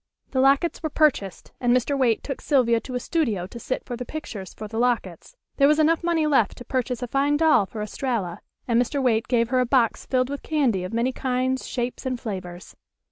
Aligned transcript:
The 0.31 0.39
lockets 0.41 0.81
were 0.81 0.89
purchased, 0.89 1.51
and 1.61 1.77
Mr. 1.77 1.95
Waite 1.95 2.23
took 2.23 2.41
Sylvia 2.41 2.79
to 2.79 2.95
a 2.95 2.99
studio 2.99 3.45
to 3.45 3.59
sit 3.59 3.85
for 3.85 3.95
the 3.95 4.03
pictures 4.03 4.51
for 4.51 4.67
the 4.67 4.79
lockets. 4.79 5.35
There 5.57 5.67
was 5.67 5.77
enough 5.77 6.03
money 6.03 6.25
left 6.25 6.57
to 6.57 6.65
purchase 6.65 7.03
a 7.03 7.07
fine 7.07 7.37
doll 7.37 7.67
for 7.67 7.83
Estralla, 7.83 8.39
and 8.67 8.81
Mr. 8.81 8.99
Waite 8.99 9.27
gave 9.27 9.49
her 9.49 9.59
a 9.59 9.65
box 9.67 10.07
filled 10.07 10.31
with 10.31 10.41
candy 10.41 10.83
of 10.83 10.91
many 10.91 11.11
kinds, 11.11 11.67
shapes 11.67 12.03
and 12.07 12.19
flavors. 12.19 12.75